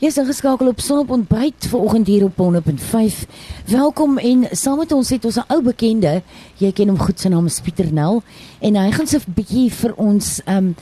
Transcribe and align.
Jy's 0.00 0.16
ingeskakel 0.16 0.70
op 0.70 0.78
Sonop 0.80 1.10
ontbyt 1.12 1.66
vanoggend 1.68 2.06
hier 2.06 2.22
op 2.24 2.38
100.5. 2.40 3.18
Welkom 3.66 4.18
en 4.18 4.46
saam 4.50 4.78
met 4.80 4.92
ons 4.96 5.10
het 5.12 5.24
ons 5.24 5.36
'n 5.36 5.52
ou 5.52 5.62
bekende. 5.62 6.22
Jy 6.56 6.72
ken 6.72 6.88
hom 6.88 6.98
goed, 6.98 7.20
sy 7.20 7.28
naam 7.28 7.46
is 7.46 7.60
Pieter 7.60 7.92
Nel 7.92 8.22
en 8.60 8.76
hy 8.76 8.90
gaan 8.90 9.06
se 9.06 9.18
'n 9.18 9.32
bietjie 9.34 9.70
vir 9.72 9.92
ons 9.96 10.40
um 10.46 10.74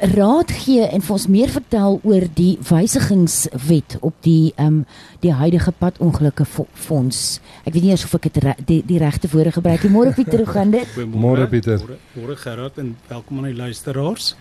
raad 0.00 0.50
gee 0.50 0.80
en 0.86 1.00
vir 1.00 1.12
ons 1.12 1.26
meer 1.26 1.48
vertel 1.48 2.00
oor 2.02 2.24
die 2.34 2.58
wysigingswet 2.68 3.96
op 4.00 4.14
die 4.20 4.52
um 4.56 4.86
die 5.20 5.32
huidige 5.32 5.72
padongelukke 5.72 6.44
fonds. 6.72 7.40
Ek 7.64 7.74
weet 7.74 7.82
nie 7.82 7.90
eers 7.90 8.04
of 8.04 8.14
ek 8.14 8.32
dit 8.32 8.66
die, 8.66 8.82
die 8.86 8.98
regte 8.98 9.28
woorde 9.28 9.52
gebruik 9.52 9.82
nie. 9.82 9.90
Môre 9.90 10.12
Pieter, 10.12 10.38
hoe 10.38 10.46
gaan 10.46 10.70
dit? 10.70 10.86
Môre 10.96 11.46
Pieter. 11.48 11.80
Môre 12.16 12.36
Gerard 12.36 12.78
en 12.78 12.96
welkom 13.08 13.38
aan 13.38 13.44
die 13.52 13.56
luisteraars. 13.56 14.36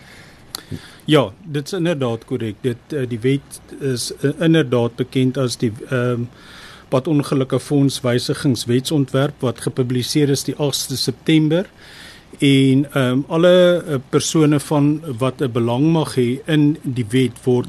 Ja, 1.06 1.32
dit 1.44 1.66
is 1.66 1.74
inderdaad 1.74 2.26
korrek. 2.26 2.56
Dit 2.62 2.94
uh, 2.94 3.06
die 3.10 3.20
wet 3.20 3.62
is 3.80 4.12
uh, 4.22 4.32
inderdaad 4.40 4.96
bekend 4.96 5.38
as 5.38 5.58
die 5.62 5.74
ehm 5.90 6.26
um, 6.26 6.28
padongelukke 6.92 7.56
fonds 7.64 8.02
wysigingswetsontwerp 8.04 9.44
wat 9.46 9.62
gepubliseer 9.64 10.30
is 10.34 10.42
die 10.44 10.56
8de 10.60 10.98
September 11.00 11.70
en 12.40 12.84
ehm 12.92 12.98
um, 12.98 13.24
alle 13.28 13.54
uh, 13.80 13.96
persone 14.10 14.60
van 14.60 15.02
wat 15.18 15.42
'n 15.42 15.52
belang 15.52 15.86
mag 15.92 16.16
hê 16.16 16.42
in 16.46 16.78
die 16.84 17.06
wet 17.10 17.40
word 17.44 17.68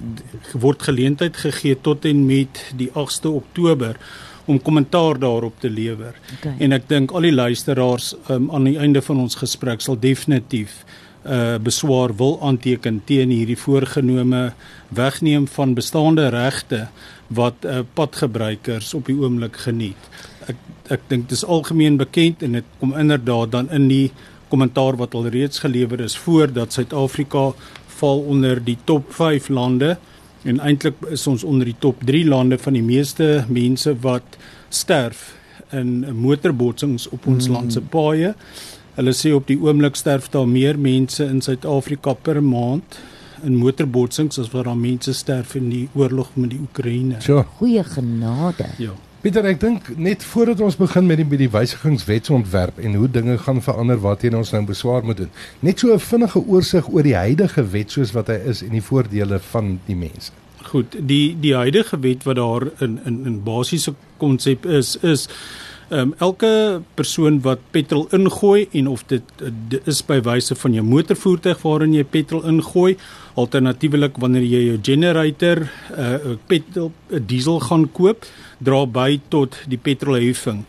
word 0.52 0.82
geleentheid 0.82 1.36
gegee 1.36 1.78
tot 1.80 2.04
en 2.04 2.26
met 2.26 2.72
die 2.76 2.90
8de 2.90 3.28
Oktober 3.28 3.96
om 4.44 4.62
kommentaar 4.62 5.18
daarop 5.18 5.60
te 5.60 5.70
lewer. 5.70 6.14
Okay. 6.38 6.54
En 6.58 6.72
ek 6.72 6.88
dink 6.88 7.10
al 7.10 7.20
die 7.20 7.34
luisteraars 7.34 8.14
um, 8.28 8.50
aan 8.50 8.64
die 8.64 8.78
einde 8.78 9.02
van 9.02 9.20
ons 9.22 9.38
gesprek 9.38 9.80
sal 9.80 9.98
definitief 9.98 10.84
uh 11.22 11.58
beswaar 11.62 12.16
wil 12.16 12.38
aanteken 12.42 13.02
teen 13.04 13.30
hierdie 13.30 13.58
voorgenome 13.58 14.52
wegneem 14.88 15.46
van 15.48 15.74
bestaande 15.74 16.28
regte 16.28 16.88
wat 17.28 17.64
uh 17.64 17.80
padgebruikers 17.94 18.94
op 18.94 19.06
die 19.06 19.16
oomblik 19.16 19.56
geniet. 19.56 20.10
Ek 20.46 20.56
ek 20.90 21.04
dink 21.08 21.28
dis 21.30 21.44
algemeen 21.44 21.96
bekend 21.96 22.42
en 22.42 22.58
dit 22.58 22.64
kom 22.80 22.94
inderdaad 22.98 23.52
dan 23.52 23.70
in 23.70 23.88
die 23.88 24.10
kommentaar 24.48 24.98
wat 25.00 25.14
al 25.14 25.30
reeds 25.32 25.62
gelewer 25.62 26.00
is 26.00 26.16
voordat 26.18 26.72
Suid-Afrika 26.72 27.52
val 28.00 28.24
onder 28.28 28.60
die 28.64 28.76
top 28.84 29.12
5 29.14 29.48
lande 29.48 29.96
en 30.42 30.58
eintlik 30.60 30.98
is 31.14 31.26
ons 31.30 31.44
onder 31.44 31.70
die 31.70 31.78
top 31.78 32.02
3 32.04 32.24
lande 32.28 32.58
van 32.58 32.76
die 32.76 32.84
meeste 32.84 33.44
mense 33.48 33.94
wat 34.02 34.36
sterf 34.68 35.30
in 35.72 36.02
motorbotsings 36.18 37.08
op 37.08 37.26
ons 37.26 37.48
mm. 37.48 37.52
land 37.54 37.72
se 37.72 37.80
paaie. 37.80 38.34
Hulle 38.96 39.14
sê 39.16 39.32
op 39.32 39.46
die 39.48 39.56
oomblik 39.56 39.96
sterf 39.96 40.28
daar 40.32 40.48
meer 40.48 40.78
mense 40.78 41.24
in 41.24 41.40
Suid-Afrika 41.40 42.12
per 42.12 42.42
maand 42.44 42.98
in 43.42 43.56
motorbotsings 43.56 44.38
as 44.38 44.50
wat 44.52 44.66
daar 44.68 44.76
mense 44.76 45.14
sterf 45.16 45.54
in 45.58 45.70
die 45.72 45.86
oorlog 45.98 46.34
met 46.34 46.52
die 46.52 46.60
Oekraïne. 46.60 47.22
So. 47.24 47.42
Goeie 47.58 47.84
genade. 47.84 48.68
Ja. 48.78 48.92
Pieter, 49.22 49.46
ek 49.46 49.60
dink 49.62 49.88
net 50.02 50.24
voordat 50.26 50.60
ons 50.66 50.76
begin 50.76 51.06
met 51.06 51.20
die 51.20 51.26
met 51.30 51.38
die 51.38 51.50
wysigingswetsontwerp 51.50 52.80
en 52.82 52.96
hoe 52.98 53.08
dinge 53.10 53.36
gaan 53.38 53.60
verander 53.62 54.00
waarteen 54.02 54.34
ons 54.34 54.50
nou 54.50 54.64
beswaar 54.66 55.06
moet 55.06 55.20
doen. 55.22 55.30
Net 55.62 55.78
so 55.78 55.94
'n 55.94 56.02
vinnige 56.02 56.42
oorsig 56.42 56.88
oor 56.90 57.06
die 57.06 57.14
huidige 57.14 57.62
wet 57.70 57.90
soos 57.90 58.12
wat 58.12 58.26
hy 58.26 58.40
is 58.50 58.62
en 58.62 58.74
die 58.74 58.82
voordele 58.82 59.38
van 59.38 59.78
die 59.86 59.96
mense. 59.96 60.32
Goed, 60.62 60.96
die 60.98 61.36
die 61.40 61.54
huidige 61.54 62.00
wet 62.00 62.24
wat 62.24 62.36
daar 62.36 62.66
in 62.80 62.98
in 63.04 63.24
in 63.26 63.42
basiese 63.42 63.94
konsep 64.18 64.66
is 64.66 64.96
is 64.96 65.28
um, 65.92 66.14
elke 66.18 66.82
persoon 66.94 67.40
wat 67.44 67.60
petrol 67.70 68.06
ingooi 68.16 68.66
en 68.72 68.88
of 68.88 69.04
dit, 69.10 69.22
dit 69.68 69.88
is 69.88 70.00
by 70.06 70.18
wyse 70.24 70.56
van 70.58 70.76
jou 70.76 70.84
motorvoertuig 70.86 71.62
waarin 71.64 71.94
jy 71.96 72.04
petrol 72.08 72.46
ingooi, 72.48 72.96
alternatiefelik 73.40 74.18
wanneer 74.20 74.44
jy 74.44 74.62
jou 74.66 74.78
generator, 74.90 75.62
'n 75.62 76.00
uh, 76.04 76.36
petrol, 76.46 76.92
'n 77.10 77.26
diesel 77.26 77.60
gaan 77.60 77.86
koop, 77.92 78.26
dra 78.58 78.86
by 78.86 79.20
tot 79.28 79.56
die 79.68 79.78
petrolheffing. 79.78 80.64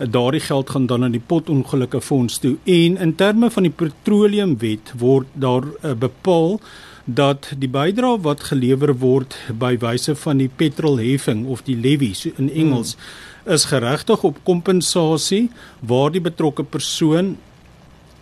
Uh, 0.00 0.06
daardie 0.06 0.40
geld 0.40 0.70
gaan 0.70 0.86
dan 0.86 1.04
aan 1.04 1.16
die 1.16 1.26
potongelukke 1.26 2.00
fonds 2.00 2.38
toe. 2.38 2.56
En 2.64 2.96
in 2.96 3.14
terme 3.14 3.50
van 3.50 3.62
die 3.62 3.74
petroleumwet 3.74 4.92
word 4.98 5.26
daar 5.32 5.64
uh, 5.64 5.94
bepaal 5.94 6.60
dat 7.04 7.52
die 7.58 7.68
bydrae 7.68 8.20
wat 8.20 8.40
gelewer 8.40 8.94
word 8.98 9.36
by 9.58 9.76
wyse 9.78 10.14
van 10.14 10.38
die 10.38 10.48
petrolheffing 10.48 11.46
of 11.46 11.62
die 11.62 11.76
levy 11.76 12.12
so 12.14 12.30
in 12.36 12.50
Engels 12.50 12.94
hmm 12.94 13.32
is 13.44 13.64
geregtig 13.68 14.22
op 14.24 14.40
kompensasie 14.42 15.50
waar 15.80 16.12
die 16.12 16.22
betrokke 16.22 16.64
persoon 16.64 17.36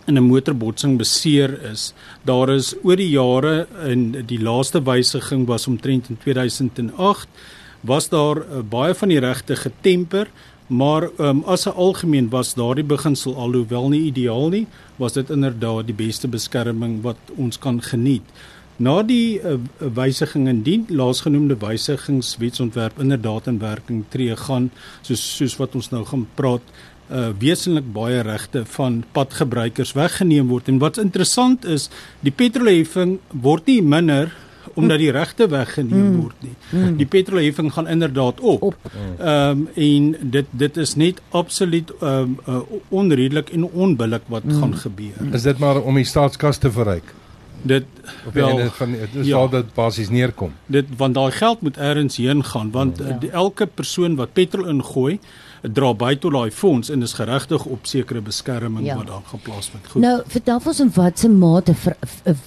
in 0.05 0.17
'n 0.17 0.23
motorbotsing 0.23 0.97
beseer 0.97 1.71
is. 1.71 1.93
Daar 2.23 2.49
is 2.49 2.75
oor 2.83 2.95
die 2.95 3.09
jare 3.09 3.67
in 3.85 4.25
die 4.25 4.41
laaste 4.41 4.83
wysiging 4.83 5.45
was 5.45 5.67
omtrent 5.67 6.09
in 6.09 6.17
2008 6.17 7.27
was 7.81 8.09
daar 8.09 8.37
uh, 8.37 8.59
baie 8.69 8.93
van 8.95 9.07
die 9.07 9.19
regte 9.19 9.55
getemper, 9.55 10.27
maar 10.67 11.09
um, 11.19 11.43
as 11.45 11.65
'n 11.65 11.75
algemeen 11.75 12.29
was 12.29 12.53
daardie 12.53 12.83
beginsel 12.83 13.35
alhoewel 13.35 13.89
nie 13.89 14.01
ideaal 14.01 14.49
nie, 14.49 14.67
was 14.95 15.13
dit 15.13 15.29
inderdaad 15.29 15.85
die 15.85 15.95
beste 15.95 16.27
beskerming 16.27 17.01
wat 17.01 17.17
ons 17.35 17.59
kan 17.59 17.81
geniet. 17.81 18.23
Na 18.77 19.01
die 19.05 19.39
uh, 19.39 19.57
wysiging 19.77 20.47
indien 20.49 20.85
laasgenoemde 20.89 21.57
wysigingswetsontwerp 21.61 22.99
inderdaad 22.99 23.47
in 23.47 23.59
werking 23.59 24.03
tree 24.09 24.35
gaan 24.35 24.71
soos 25.01 25.23
soos 25.37 25.57
wat 25.61 25.75
ons 25.75 25.91
nou 25.93 26.05
gaan 26.05 26.27
praat 26.39 26.73
uh 27.11 27.29
wesentlik 27.39 27.89
baie 27.93 28.21
regte 28.23 28.63
van 28.77 29.03
padgebruikers 29.11 29.91
weggeneem 29.93 30.47
word 30.47 30.69
en 30.71 30.79
wat 30.79 30.97
interessant 30.97 31.65
is 31.65 31.89
die 32.23 32.31
petrolheffing 32.31 33.17
word 33.43 33.67
nie 33.67 33.81
minder 33.81 34.31
omdat 34.73 35.01
die 35.01 35.11
regte 35.11 35.47
weggeneem 35.51 36.05
mm. 36.05 36.21
word 36.21 36.45
nie. 36.45 36.53
Mm. 36.71 36.95
Die 36.97 37.05
petrolheffing 37.05 37.73
gaan 37.73 37.87
inderdaad 37.87 38.39
op. 38.39 38.77
Ehm 39.19 39.27
um, 39.27 39.67
en 39.75 40.31
dit 40.37 40.45
dit 40.51 40.77
is 40.77 40.95
net 40.95 41.21
absoluut 41.29 41.91
ehm 41.99 42.21
um, 42.23 42.37
uh, 42.47 42.61
onredelik 42.89 43.49
en 43.49 43.63
onbillik 43.63 44.23
wat 44.27 44.43
mm. 44.43 44.61
gaan 44.61 44.77
gebeur. 44.77 45.33
Is 45.33 45.41
dit 45.41 45.59
maar 45.59 45.81
om 45.81 45.95
die 45.95 46.07
staatskas 46.07 46.57
te 46.57 46.71
verryk? 46.71 47.13
Dit 47.63 47.85
wel 48.33 48.55
dit 48.57 48.73
van 48.73 48.91
dit 48.91 49.15
is 49.21 49.27
ja, 49.27 49.37
al 49.37 49.49
dit 49.49 49.73
basies 49.73 50.09
neerkom. 50.09 50.53
Dit 50.65 50.85
want 50.97 51.15
daai 51.15 51.31
geld 51.31 51.61
moet 51.61 51.77
elders 51.77 52.17
heen 52.17 52.43
gaan 52.43 52.71
want 52.71 52.97
ja. 52.97 53.17
die, 53.21 53.31
elke 53.31 53.65
persoon 53.65 54.15
wat 54.19 54.33
petrol 54.33 54.67
ingooi 54.67 55.19
dra 55.61 55.93
by 55.95 56.15
tot 56.19 56.35
daai 56.35 56.51
fonds 56.51 56.89
en 56.91 57.01
is 57.01 57.13
geregtig 57.13 57.65
op 57.65 57.87
sekere 57.87 58.21
beskerming 58.21 58.85
ja. 58.85 58.97
wat 58.99 59.07
daar 59.07 59.25
geplaas 59.31 59.71
word. 59.71 59.87
Goed. 59.87 60.01
Nou 60.01 60.17
vertel 60.27 60.61
ons 60.65 60.83
in 60.83 60.91
watter 60.95 61.31
mate 61.31 61.75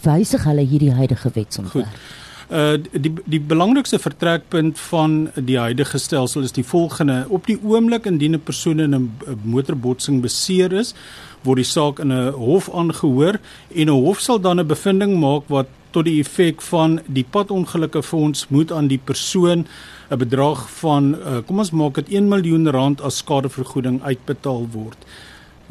wysig 0.03 0.45
hulle 0.45 0.67
hierdie 0.69 0.93
huidige 0.93 1.31
wetsontwerp. 1.35 1.87
Goed. 1.87 2.25
Uh 2.47 2.77
die 2.93 3.11
die 3.27 3.41
belangrikste 3.41 3.99
vertrekpunt 3.99 4.79
van 4.79 5.31
die 5.35 5.59
huidige 5.59 5.99
stelsel 5.99 6.43
is 6.43 6.53
die 6.53 6.65
volgende: 6.65 7.25
op 7.29 7.47
die 7.47 7.59
oomblik 7.63 8.07
indien 8.07 8.35
'n 8.35 8.43
persoon 8.43 8.81
in 8.81 8.95
'n 8.95 9.11
motorbotsing 9.43 10.23
beseer 10.23 10.73
is, 10.73 10.95
word 11.43 11.57
die 11.57 11.65
saak 11.65 11.99
in 11.99 12.13
'n 12.13 12.31
hof 12.33 12.71
aangehoor 12.71 13.41
en 13.75 13.89
'n 13.89 14.03
hof 14.05 14.21
sal 14.21 14.41
dan 14.41 14.61
'n 14.61 14.67
bevinding 14.67 15.19
maak 15.21 15.43
wat 15.49 15.67
tot 15.91 16.05
die 16.05 16.21
effek 16.21 16.63
van 16.63 17.01
die 17.07 17.25
padongelukke 17.25 18.03
fonds 18.03 18.49
moet 18.49 18.73
aan 18.73 18.89
die 18.89 19.01
persoon 19.05 19.67
'n 20.11 20.19
bedrag 20.19 20.71
van 20.71 21.15
uh, 21.15 21.39
kom 21.47 21.59
ons 21.59 21.71
maak 21.71 21.95
dit 21.95 22.09
1 22.09 22.29
miljoen 22.29 22.71
rand 22.71 23.01
as 23.01 23.17
skadevergoeding 23.17 24.03
uitbetaal 24.03 24.69
word. 24.73 24.99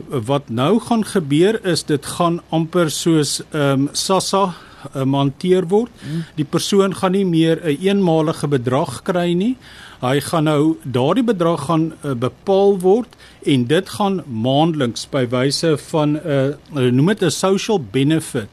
Wat 0.10 0.50
nou 0.50 0.80
gaan 0.80 1.06
gebeur 1.06 1.66
is 1.66 1.84
dit 1.84 2.06
gaan 2.06 2.42
amper 2.50 2.90
soos 2.92 3.42
ehm 3.52 3.88
um, 3.88 3.90
SASSA 3.92 4.54
hanteer 4.94 5.64
uh, 5.64 5.70
word. 5.70 5.92
Die 6.36 6.46
persoon 6.46 6.96
gaan 6.96 7.12
nie 7.12 7.26
meer 7.26 7.60
'n 7.64 7.68
een 7.68 7.82
eenmalige 7.82 8.48
bedrag 8.48 9.02
kry 9.04 9.34
nie. 9.34 9.58
Hy 10.02 10.20
gaan 10.20 10.44
nou 10.44 10.78
daardie 10.84 11.24
bedrag 11.24 11.66
gaan 11.66 11.94
uh, 12.04 12.14
bepaal 12.14 12.80
word 12.80 13.16
en 13.44 13.66
dit 13.66 13.90
gaan 13.90 14.24
maandeliks 14.28 15.08
by 15.10 15.28
wyse 15.30 15.78
van 15.78 16.10
'n 16.10 16.22
uh, 16.26 16.54
hulle 16.74 16.92
noem 16.92 17.08
dit 17.08 17.24
'n 17.24 17.32
social 17.32 17.80
benefit 17.80 18.50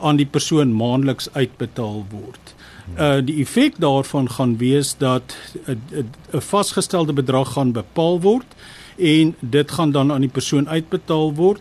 aan 0.00 0.16
die 0.16 0.26
persoon 0.26 0.76
maandeliks 0.76 1.28
uitbetaal 1.32 2.04
word. 2.10 2.54
Uh 2.98 3.20
die 3.24 3.40
effek 3.40 3.78
daarvan 3.78 4.28
gaan 4.28 4.56
wees 4.58 4.94
dat 4.98 5.36
'n 5.66 5.70
uh, 5.70 5.98
'n 5.98 6.10
uh, 6.34 6.40
vasgestelde 6.40 7.12
bedrag 7.12 7.52
gaan 7.52 7.72
bepaal 7.72 8.20
word 8.20 8.46
en 8.98 9.34
dit 9.40 9.70
gaan 9.70 9.90
dan 9.90 10.12
aan 10.12 10.20
die 10.20 10.30
persoon 10.30 10.68
uitbetaal 10.68 11.34
word 11.34 11.60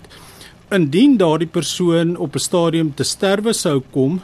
indien 0.72 1.18
daardie 1.18 1.48
persoon 1.48 2.16
op 2.18 2.36
'n 2.36 2.40
stadium 2.40 2.94
te 2.96 3.04
sterwe 3.04 3.54
sou 3.54 3.82
kom, 3.92 4.22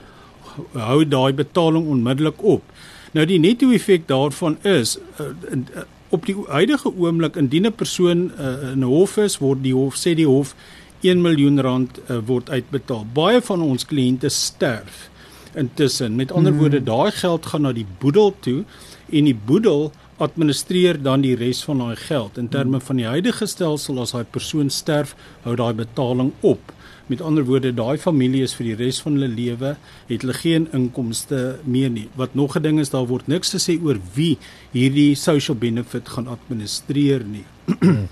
hou 0.73 1.07
daai 1.07 1.33
betaling 1.33 1.87
onmiddellik 1.87 2.43
op. 2.43 2.63
Nou 3.11 3.25
die 3.25 3.39
netto 3.39 3.69
effek 3.71 4.07
daarvan 4.07 4.57
is 4.63 4.97
uh, 5.19 5.25
uh, 5.51 5.83
op 6.09 6.25
die 6.25 6.35
huidige 6.47 6.91
oomblik 6.97 7.35
indien 7.35 7.65
'n 7.65 7.73
persoon 7.73 8.31
uh, 8.39 8.71
in 8.71 8.79
'n 8.79 8.83
hof 8.83 9.17
is, 9.17 9.37
word 9.37 9.63
die 9.63 9.73
hof 9.73 9.95
sê 9.95 10.15
die 10.15 10.27
hof 10.27 10.55
1 11.01 11.21
miljoen 11.21 11.59
rand 11.61 11.99
uh, 12.09 12.17
word 12.25 12.49
uitbetaal. 12.49 13.05
Baie 13.13 13.41
van 13.41 13.61
ons 13.61 13.85
kliënte 13.85 14.29
sterf 14.29 15.09
intussen. 15.53 16.15
Met 16.15 16.31
ander 16.31 16.51
hmm. 16.51 16.61
woorde, 16.61 16.83
daai 16.83 17.11
geld 17.11 17.45
gaan 17.45 17.61
na 17.61 17.71
die 17.71 17.85
boedel 17.99 18.35
toe 18.39 18.63
en 19.09 19.23
die 19.23 19.37
boedel 19.45 19.91
administreer 20.17 21.01
dan 21.01 21.21
die 21.21 21.35
res 21.35 21.63
van 21.63 21.77
daai 21.77 21.95
geld 21.95 22.37
in 22.37 22.49
terme 22.49 22.79
van 22.79 22.95
die 22.95 23.05
huidige 23.05 23.45
stelsel 23.45 24.01
as 24.01 24.11
daai 24.11 24.25
persoon 24.25 24.69
sterf 24.69 25.15
hou 25.43 25.55
daai 25.55 25.73
betaling 25.73 26.33
op 26.41 26.73
Met 27.07 27.21
ander 27.21 27.45
woorde, 27.47 27.71
daai 27.71 27.95
familie 27.97 28.41
is 28.43 28.51
vir 28.57 28.65
die 28.67 28.75
res 28.81 28.97
van 28.99 29.15
hulle 29.15 29.29
lewe 29.31 29.69
het 30.09 30.25
hulle 30.25 30.33
geen 30.35 30.65
inkomste 30.75 31.37
meer 31.63 31.87
nie. 31.89 32.09
Wat 32.19 32.35
nog 32.35 32.57
'n 32.57 32.61
ding 32.61 32.79
is, 32.79 32.89
daar 32.89 33.07
word 33.07 33.27
niks 33.27 33.55
gesê 33.55 33.79
oor 33.81 33.97
wie 34.15 34.37
hierdie 34.73 35.15
social 35.15 35.55
benefit 35.55 36.09
gaan 36.09 36.27
administreer 36.27 37.23
nie. 37.23 37.45
'n 37.79 38.07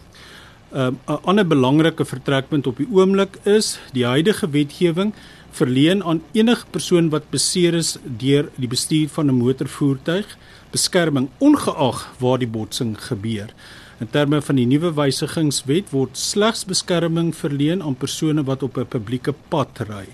um, 0.72 1.00
ander 1.24 1.48
belangrike 1.48 2.06
vertrekpunt 2.06 2.68
op 2.68 2.78
die 2.78 2.88
oomblik 2.92 3.38
is 3.44 3.80
die 3.94 4.06
huidige 4.06 4.50
wetgewing 4.50 5.14
verleen 5.56 6.04
aan 6.04 6.22
enige 6.36 6.68
persoon 6.72 7.10
wat 7.14 7.30
beseer 7.32 7.78
is 7.78 7.96
deur 8.04 8.50
die 8.56 8.68
bestuur 8.68 9.10
van 9.16 9.30
'n 9.32 9.40
motorvoertuig 9.40 10.38
beskerming 10.72 11.30
ongeag 11.40 12.00
waar 12.20 12.40
die 12.40 12.52
botsing 12.58 12.96
gebeur. 13.00 13.54
In 14.00 14.10
terme 14.12 14.42
van 14.42 14.56
die 14.56 14.66
nuwe 14.68 14.92
wysigingswet 14.94 15.92
word 15.92 16.18
slegs 16.18 16.66
beskerming 16.66 17.36
verleen 17.36 17.84
aan 17.84 17.96
persone 17.96 18.44
wat 18.44 18.64
op 18.64 18.78
'n 18.78 18.86
publieke 18.86 19.34
pad 19.50 19.80
ry. 19.88 20.08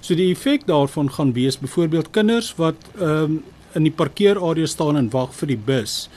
So 0.00 0.14
die 0.14 0.30
effek 0.32 0.66
daarvan 0.66 1.10
gaan 1.10 1.32
wees 1.32 1.58
byvoorbeeld 1.58 2.10
kinders 2.10 2.54
wat 2.56 2.76
ehm 2.98 3.24
um, 3.24 3.42
in 3.74 3.82
die 3.82 3.94
parkeerarea 3.96 4.66
staan 4.66 4.96
en 4.96 5.10
wag 5.10 5.34
vir 5.34 5.46
die 5.46 5.62
bus 5.66 6.08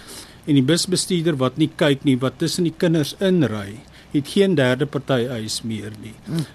en 0.45 0.57
die 0.59 0.65
busbestuurder 0.65 1.38
wat 1.41 1.57
nie 1.57 1.69
kyk 1.77 2.03
nie 2.06 2.18
wat 2.21 2.38
tussen 2.41 2.68
die 2.68 2.73
kinders 2.77 3.15
inry, 3.23 3.79
het 4.12 4.28
geen 4.28 4.56
derde 4.56 4.86
party 4.86 5.25
eis 5.30 5.62
meer 5.62 5.92
nie. 6.02 6.13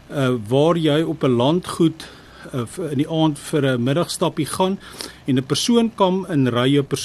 Uh 0.08 0.36
waar 0.48 0.76
jy 0.76 1.02
op 1.02 1.24
'n 1.24 1.36
landgoed 1.36 2.06
uh, 2.54 2.90
in 2.90 2.98
die 2.98 3.08
aand 3.08 3.38
vir 3.38 3.66
'n 3.66 3.82
middagstappie 3.82 4.46
gaan 4.46 4.78
en 5.26 5.36
'n 5.36 5.46
persoon 5.46 5.94
kom 5.94 6.26
in 6.30 6.48
rye 6.48 6.82
per, 6.82 6.98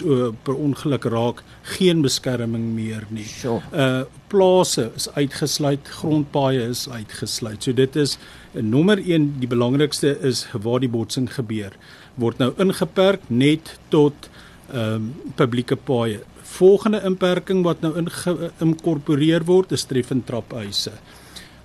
per 0.44 0.56
ongeluk 0.56 1.04
raak, 1.04 1.44
geen 1.62 2.02
beskerming 2.02 2.74
meer 2.76 3.04
nie. 3.10 3.26
Sure. 3.26 3.62
Uh 3.72 4.04
plase 4.28 4.92
is 4.96 5.10
uitgesluit, 5.14 5.88
grondpaaie 5.88 6.68
is 6.68 6.90
uitgesluit. 6.90 7.64
So 7.64 7.74
dit 7.74 7.96
is 7.96 8.18
uh, 8.54 8.62
nommer 8.62 8.98
1 8.98 9.36
die 9.40 9.48
belangrikste 9.48 10.20
is 10.22 10.48
waar 10.52 10.80
die 10.80 10.90
botsing 10.90 11.34
gebeur 11.34 11.72
word 12.16 12.40
nou 12.40 12.54
ingeperk 12.58 13.28
net 13.28 13.76
tot 13.94 14.30
ehm 14.74 14.96
um, 14.96 15.12
publieke 15.38 15.76
paaie. 15.76 16.24
Volgende 16.56 17.02
inperking 17.04 17.64
wat 17.66 17.82
nou 17.84 17.92
ingeïnkorporeer 18.00 19.44
word 19.44 19.74
is 19.76 19.84
treffend 19.90 20.26
trapeise. 20.30 20.94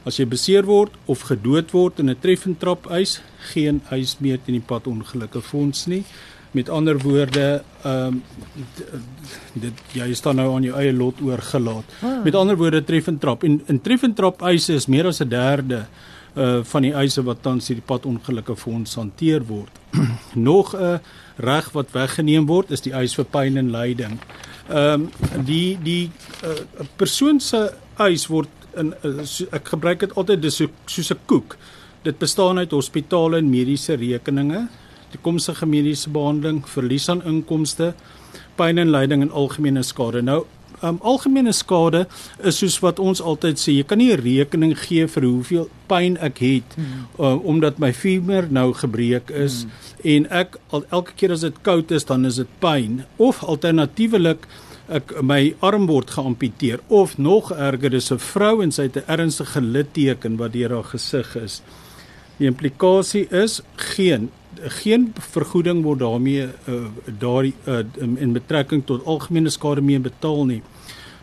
As 0.08 0.16
jy 0.16 0.24
beseer 0.26 0.66
word 0.66 0.94
of 1.12 1.26
gedood 1.28 1.70
word 1.76 2.00
in 2.00 2.10
'n 2.10 2.18
treffend 2.18 2.58
trapeis, 2.58 3.20
geen 3.52 3.82
eis 3.90 4.16
meer 4.18 4.38
teen 4.38 4.58
die 4.58 4.66
padongelukke 4.66 5.42
fonds 5.42 5.86
nie. 5.86 6.04
Met 6.52 6.68
ander 6.68 6.98
woorde, 6.98 7.62
ehm 7.84 8.06
um, 8.06 8.22
dit 9.54 9.74
jy 9.92 10.14
staan 10.14 10.36
nou 10.36 10.54
aan 10.54 10.62
jou 10.62 10.74
eie 10.74 10.92
lot 10.92 11.20
oorgelaat. 11.22 11.84
Oh. 12.02 12.24
Met 12.24 12.34
ander 12.34 12.56
woorde 12.56 12.84
treffend 12.84 13.20
trap 13.20 13.44
en 13.44 13.60
in 13.66 13.80
treffend 13.80 14.16
trapeise 14.16 14.74
is 14.74 14.86
meer 14.86 15.06
as 15.06 15.20
'n 15.20 15.28
derde 15.28 15.86
uh 16.36 16.60
van 16.62 16.82
die 16.82 16.94
eise 16.94 17.22
wat 17.22 17.42
tans 17.42 17.68
hierdie 17.68 17.86
padongelukke 17.86 18.56
fonds 18.56 18.94
hanteer 18.94 19.44
word. 19.46 19.70
Nog 20.34 20.74
'n 20.74 20.82
uh, 20.82 20.98
reg 21.36 21.70
wat 21.72 21.92
weggeneem 21.92 22.46
word 22.46 22.70
is 22.70 22.80
die 22.80 22.92
eis 22.92 23.14
vir 23.14 23.24
pyn 23.24 23.56
en 23.56 23.70
lyding. 23.70 24.18
Ehm 24.70 25.08
um, 25.08 25.44
die 25.44 25.78
die 25.82 26.10
uh, 26.46 26.86
persoon 26.96 27.40
se 27.40 27.72
eis 27.98 28.28
word 28.30 28.50
in 28.78 28.92
uh, 29.04 29.24
so, 29.26 29.48
ek 29.50 29.72
gebruik 29.72 30.04
dit 30.04 30.12
altyd 30.14 30.42
dis 30.44 30.60
so, 30.60 30.70
soos 30.86 31.10
'n 31.10 31.18
koek. 31.26 31.56
Dit 32.06 32.18
bestaan 32.18 32.58
uit 32.58 32.70
hospitale 32.70 33.38
en 33.38 33.50
mediese 33.50 33.96
rekeninge, 33.98 34.68
toekomstige 35.10 35.66
mediese 35.66 36.10
behandeling, 36.10 36.62
verlies 36.68 37.08
aan 37.08 37.22
inkomste, 37.26 37.94
pyn 38.56 38.78
en 38.78 38.90
lyding 38.90 39.22
en 39.22 39.32
algemene 39.32 39.82
skade. 39.82 40.22
Nou, 40.22 40.44
um, 40.82 40.98
algemene 41.02 41.52
skade 41.52 42.06
is 42.44 42.60
soos 42.60 42.78
wat 42.84 42.98
ons 42.98 43.20
altyd 43.20 43.60
sê, 43.60 43.74
jy 43.78 43.84
kan 43.84 43.98
nie 43.98 44.12
'n 44.12 44.20
rekening 44.20 44.74
gee 44.78 45.06
vir 45.06 45.22
hoeveel 45.22 45.68
pyn 45.88 46.16
ek 46.20 46.38
het 46.38 46.76
mm. 46.76 47.06
uh, 47.18 47.36
omdat 47.44 47.78
my 47.78 47.92
femur 47.92 48.48
nou 48.50 48.72
gebreek 48.72 49.30
is 49.30 49.64
mm. 49.64 49.70
en 50.04 50.26
ek 50.30 50.58
al, 50.70 50.84
elke 50.90 51.12
keer 51.16 51.32
as 51.32 51.40
dit 51.40 51.62
koud 51.62 51.90
is, 51.90 52.04
dan 52.04 52.24
is 52.24 52.36
dit 52.36 52.58
pyn 52.60 53.04
of 53.16 53.44
alternatiefelik 53.44 54.46
ek 54.90 55.14
my 55.22 55.54
arm 55.62 55.86
word 55.86 56.10
geamputeer 56.10 56.80
of 56.88 57.18
nog 57.18 57.52
erger 57.52 57.90
dis 57.90 58.10
'n 58.10 58.18
vrou 58.18 58.62
en 58.62 58.72
sy 58.72 58.82
het 58.82 58.96
'n 58.96 59.06
ernstige 59.06 59.60
litteken 59.60 60.36
wat 60.36 60.52
deur 60.52 60.70
haar 60.70 60.84
gesig 60.84 61.36
is. 61.36 61.62
Die 62.38 62.46
implikasie 62.46 63.28
is 63.30 63.62
geen 63.76 64.30
geen 64.80 65.12
vergoeding 65.32 65.82
word 65.82 65.98
daarmee 65.98 66.48
uh, 66.68 66.84
daardie 67.18 67.54
uh, 67.66 67.80
in 67.98 68.32
betrekking 68.32 68.84
tot 68.86 69.06
algemene 69.06 69.50
skade 69.50 69.80
mee 69.80 69.98
betaal 69.98 70.44
nie. 70.44 70.62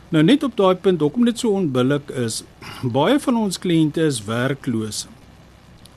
Nou 0.10 0.24
net 0.24 0.44
op 0.44 0.56
daai 0.56 0.76
punt 0.76 1.02
hoekom 1.04 1.26
dit 1.28 1.40
so 1.40 1.52
onbillik 1.52 2.12
is, 2.16 2.44
baie 2.84 3.20
van 3.20 3.38
ons 3.38 3.60
kliënte 3.60 4.06
is 4.08 4.22
werkloos. 4.24 5.06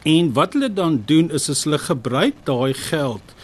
En 0.03 0.33
wat 0.35 0.57
hulle 0.57 0.73
dan 0.73 1.03
doen 1.07 1.31
is 1.31 1.51
as 1.53 1.65
hulle 1.65 1.79
gebruik 1.79 2.41
daai 2.49 2.75
geld 2.75 3.35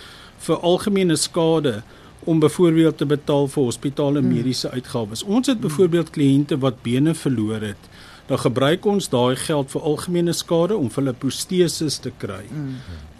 vir 0.46 0.58
algemene 0.66 1.16
skade 1.16 1.82
om 2.26 2.40
byvoorbeeld 2.42 2.98
te 2.98 3.06
betaal 3.06 3.46
vir 3.48 3.68
hospitale 3.68 4.18
hmm. 4.18 4.32
mediese 4.32 4.70
uitgawes. 4.70 5.22
Ons 5.22 5.46
het 5.52 5.60
byvoorbeeld 5.60 6.10
kliënte 6.10 6.58
wat 6.58 6.82
bene 6.82 7.14
verloor 7.14 7.62
het. 7.62 7.90
Dan 8.26 8.42
gebruik 8.42 8.86
ons 8.90 9.06
daai 9.08 9.36
geld 9.38 9.70
vir 9.70 9.84
algemene 9.86 10.34
skade 10.34 10.74
om 10.74 10.88
vir 10.90 11.04
hulle 11.04 11.14
proteses 11.14 12.00
te 12.02 12.10
kry. 12.18 12.42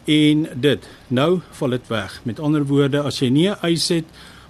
En 0.06 0.46
dit, 0.54 0.88
nou 1.08 1.40
val 1.58 1.74
dit 1.74 1.88
weg. 1.90 2.20
Met 2.22 2.40
ander 2.40 2.66
woorde, 2.66 3.02
as 3.02 3.18
jy 3.18 3.28
nie 3.28 3.48
'n 3.50 3.58
eis 3.62 3.88
het 3.88 4.04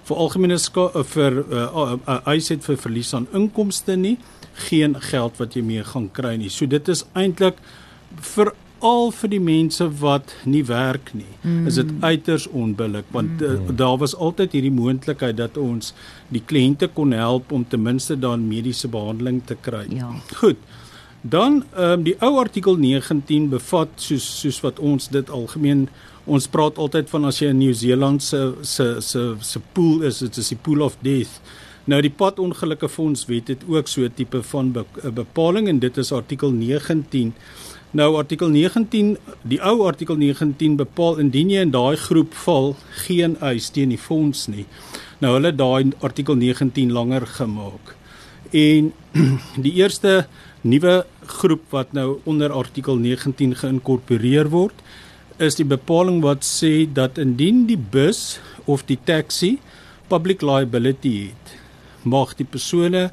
vir 0.05 0.17
algemene 0.17 0.59
skade 0.59 1.05
vir 1.05 1.33
'n 1.33 1.53
uh, 1.53 1.71
uh, 1.75 1.97
uh, 2.09 2.21
eis 2.27 2.49
het 2.49 2.65
vir 2.65 2.77
verlies 2.77 3.15
aan 3.15 3.27
inkomste 3.33 3.97
nie, 3.97 4.19
geen 4.69 5.01
geld 5.01 5.37
wat 5.37 5.55
jy 5.55 5.63
mee 5.63 5.85
gaan 5.85 6.11
kry 6.13 6.37
nie. 6.37 6.49
So 6.49 6.67
dit 6.67 6.89
is 6.89 7.05
eintlik 7.15 7.57
vir 8.21 8.53
al 8.85 9.11
vir 9.11 9.31
die 9.33 9.41
mense 9.41 9.87
wat 10.01 10.35
nie 10.45 10.63
werk 10.69 11.13
nie 11.17 11.33
mm. 11.43 11.67
is 11.71 11.79
dit 11.81 11.93
uiters 12.03 12.47
onbillik 12.47 13.09
want 13.15 13.41
mm. 13.41 13.71
uh, 13.71 13.77
daar 13.77 13.97
was 14.03 14.15
altyd 14.15 14.53
hierdie 14.53 14.75
moontlikheid 14.75 15.37
dat 15.39 15.57
ons 15.57 15.95
die 16.29 16.43
kliënte 16.45 16.91
kon 16.93 17.15
help 17.17 17.53
om 17.53 17.65
ten 17.65 17.83
minste 17.83 18.19
dan 18.21 18.45
mediese 18.49 18.89
behandeling 18.89 19.41
te 19.47 19.57
kry. 19.61 19.87
Ja. 19.95 20.11
Goed. 20.41 20.61
Dan 21.29 21.65
ehm 21.75 21.93
um, 21.99 22.03
die 22.07 22.17
ou 22.23 22.39
artikel 22.39 22.77
19 22.79 23.49
bevat 23.51 23.89
soos 23.97 24.27
soos 24.41 24.61
wat 24.63 24.79
ons 24.79 25.09
dit 25.11 25.31
algemeen 25.31 25.89
ons 26.25 26.49
praat 26.51 26.79
altyd 26.79 27.11
van 27.11 27.25
as 27.31 27.41
jy 27.43 27.49
in 27.51 27.59
Nieu-Seeland 27.59 28.23
se 28.23 28.41
se 28.63 28.87
se 29.01 29.23
se 29.41 29.63
pool 29.73 30.05
is 30.07 30.19
dit 30.23 30.37
is 30.43 30.53
die 30.55 30.59
pool 30.63 30.85
of 30.87 30.99
death. 31.03 31.41
Nou 31.87 32.01
die 32.03 32.11
padongelukke 32.11 32.89
fonds 32.89 33.27
wet 33.31 33.47
dit 33.47 33.63
ook 33.69 33.89
so 33.89 34.03
'n 34.03 34.15
tipe 34.15 34.43
van 34.43 34.73
be, 34.73 34.85
bepaling 35.15 35.69
en 35.69 35.79
dit 35.79 35.97
is 35.97 36.13
artikel 36.13 36.51
19 36.51 37.35
Nou 37.97 38.17
artikel 38.19 38.49
19, 38.49 39.17
die 39.43 39.61
ou 39.63 39.87
artikel 39.87 40.17
19 40.17 40.75
bepaal 40.77 41.21
indien 41.23 41.51
jy 41.51 41.61
in 41.65 41.71
daai 41.71 41.97
groep 41.97 42.35
val, 42.35 42.75
geen 43.07 43.37
eis 43.41 43.71
teen 43.71 43.89
die 43.89 43.99
fonds 43.99 44.49
nie. 44.53 44.67
Nou 45.23 45.33
hulle 45.39 45.53
daai 45.55 45.93
artikel 46.05 46.37
19 46.37 46.93
langer 46.93 47.27
gemaak. 47.39 47.95
En 48.51 48.93
die 49.65 49.73
eerste 49.79 50.27
nuwe 50.63 51.05
groep 51.27 51.63
wat 51.71 51.93
nou 51.93 52.21
onder 52.25 52.53
artikel 52.53 52.97
19 52.97 53.55
geïnkorporeer 53.61 54.51
word, 54.51 54.77
is 55.37 55.59
die 55.59 55.69
bepaling 55.69 56.23
wat 56.25 56.45
sê 56.47 56.87
dat 56.89 57.19
indien 57.19 57.67
die 57.69 57.79
bus 57.79 58.39
of 58.65 58.87
die 58.89 58.99
taxi 59.05 59.57
public 60.09 60.43
liability 60.43 61.29
het, 61.29 61.57
mag 62.03 62.37
die 62.39 62.47
persone 62.49 63.11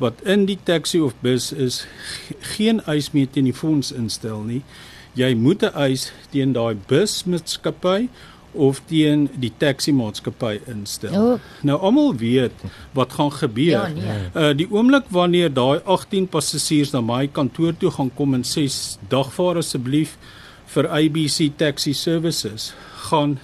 wat 0.00 0.22
in 0.24 0.46
die 0.48 0.58
taxi 0.64 1.00
of 1.04 1.16
bus 1.20 1.50
is 1.52 1.82
geen 2.56 2.80
eis 2.88 3.10
meer 3.12 3.28
teen 3.28 3.50
die 3.50 3.56
fonds 3.56 3.92
instel 3.92 4.40
nie. 4.46 4.62
Jy 5.18 5.34
moet 5.34 5.62
'n 5.62 5.74
eis 5.74 6.12
teen 6.30 6.52
daai 6.52 6.74
busmaatskappy 6.88 8.08
of 8.52 8.80
teen 8.90 9.28
die 9.40 9.52
taxi 9.58 9.92
maatskappy 9.92 10.60
instel. 10.70 11.14
Oh. 11.14 11.38
Nou 11.62 11.78
almal 11.78 12.14
weet 12.18 12.64
wat 12.96 13.12
gaan 13.12 13.32
gebeur. 13.32 13.70
Ja, 13.70 13.86
nee. 13.88 14.18
Uh 14.34 14.56
die 14.56 14.68
oomblik 14.70 15.08
wanneer 15.08 15.52
daai 15.52 15.80
18 15.84 16.28
passasiers 16.28 16.92
na 16.92 17.00
my 17.00 17.26
kantoor 17.28 17.76
toe 17.76 17.90
gaan 17.90 18.10
kom 18.14 18.34
en 18.34 18.44
sê 18.46 18.66
dagvaar 19.08 19.62
asseblief 19.62 20.16
vir 20.74 20.88
ABC 20.88 21.50
Taxi 21.56 21.92
Services 21.92 22.72
gaan 23.10 23.38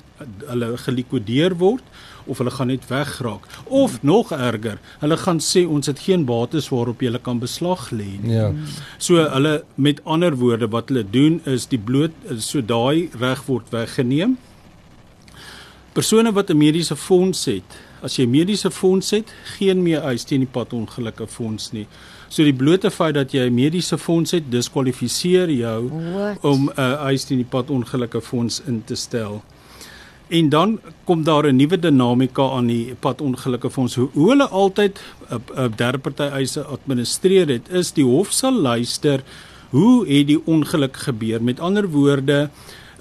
hulle 0.46 0.76
gelikwideer 0.80 1.56
word 1.60 1.84
of 2.26 2.40
hulle 2.40 2.50
gaan 2.50 2.70
net 2.72 2.86
wegraak 2.90 3.46
of 3.80 3.98
nog 4.02 4.32
erger 4.34 4.80
hulle 5.02 5.18
gaan 5.22 5.40
sê 5.44 5.64
ons 5.66 5.90
het 5.90 6.00
geen 6.06 6.24
bates 6.28 6.68
waarop 6.72 7.02
jy 7.02 7.12
kan 7.22 7.38
beslag 7.42 7.90
lê 7.90 8.16
nie. 8.22 8.34
Ja. 8.34 8.50
So 8.98 9.22
hulle 9.22 9.62
met 9.74 10.02
ander 10.04 10.36
woorde 10.36 10.70
wat 10.74 10.90
hulle 10.90 11.04
doen 11.04 11.40
is 11.44 11.68
die 11.70 11.78
bloot 11.78 12.14
so 12.38 12.60
daai 12.60 13.08
reg 13.20 13.46
word 13.46 13.70
weggeneem. 13.74 14.36
Persone 15.96 16.32
wat 16.32 16.50
'n 16.50 16.56
mediese 16.56 16.96
fonds 16.96 17.44
het, 17.44 17.64
as 18.02 18.16
jy 18.16 18.26
mediese 18.26 18.70
fonds 18.70 19.10
het, 19.10 19.32
geen 19.56 19.82
meer 19.82 20.02
eis 20.04 20.24
teen 20.24 20.40
die 20.44 20.52
padongelukke 20.52 21.26
fonds 21.26 21.72
nie. 21.72 21.86
So 22.28 22.44
die 22.44 22.52
blote 22.52 22.90
feit 22.90 23.14
dat 23.14 23.32
jy 23.32 23.46
'n 23.48 23.54
mediese 23.54 23.98
fonds 23.98 24.30
het, 24.30 24.50
diskwalifiseer 24.50 25.50
jou 25.50 25.88
What? 25.88 26.44
om 26.44 26.68
'n 26.68 26.80
uh, 26.80 27.06
eis 27.08 27.24
teen 27.24 27.38
die 27.38 27.48
padongelukke 27.48 28.20
fonds 28.20 28.62
in 28.66 28.82
te 28.84 28.94
stel. 28.94 29.42
En 30.28 30.48
dan 30.48 30.80
kom 31.04 31.24
daar 31.24 31.46
'n 31.46 31.56
nuwe 31.56 31.78
dinamika 31.78 32.42
aan 32.42 32.66
die 32.66 32.94
padongelukke 32.94 33.70
fonds. 33.70 33.94
Hoe, 33.94 34.08
hoe 34.12 34.28
hulle 34.28 34.48
altyd 34.48 35.00
'n 35.30 35.72
derde 35.76 35.98
party 35.98 36.22
eise 36.22 36.62
administreer 36.62 37.48
het, 37.48 37.68
is 37.68 37.92
die 37.92 38.04
hof 38.04 38.32
sal 38.32 38.52
luister 38.52 39.22
Hoe 39.70 40.06
het 40.06 40.26
die 40.26 40.40
ongeluk 40.46 40.96
gebeur? 40.96 41.42
Met 41.42 41.60
ander 41.60 41.88
woorde, 41.90 42.50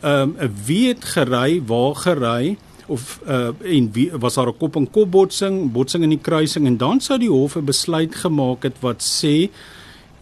ehm 0.02 0.34
um, 0.40 0.50
wie 0.66 0.88
het 0.88 1.06
gery, 1.06 1.62
waar 1.66 1.96
gery 1.96 2.58
of 2.88 3.22
uh 3.28 3.52
en 3.64 3.92
wie 3.92 4.12
was 4.12 4.34
daar 4.34 4.48
'n 4.48 4.58
kop 4.58 4.76
en 4.76 4.90
kop 4.90 5.12
botsing, 5.12 5.72
botsing 5.72 6.04
in 6.04 6.10
die 6.10 6.22
kruising 6.22 6.66
en 6.66 6.78
dan 6.78 7.00
sou 7.00 7.20
die 7.20 7.30
hof 7.30 7.56
'n 7.56 7.66
besluit 7.66 8.16
gemaak 8.16 8.64
het 8.64 8.76
wat 8.80 9.02
sê 9.04 9.50